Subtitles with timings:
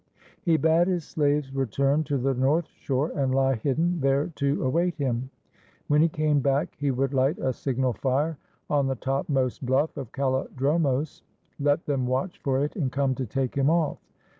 [0.41, 4.95] He bade his slaves return to the north shore and lie hidden there to await
[4.95, 5.29] him.
[5.89, 10.11] When he came back he would light a signal fire on the topmost bluff of
[10.11, 11.21] KalH dromos.
[11.59, 13.99] Let them watch for it and come to take him off.